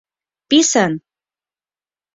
—Писын! 0.49 0.93